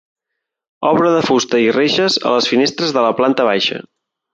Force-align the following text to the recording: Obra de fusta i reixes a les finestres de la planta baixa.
Obra 0.93 1.11
de 1.17 1.21
fusta 1.29 1.61
i 1.67 1.69
reixes 1.77 2.19
a 2.31 2.35
les 2.39 2.51
finestres 2.55 2.99
de 3.01 3.09
la 3.09 3.17
planta 3.23 3.51
baixa. 3.55 3.85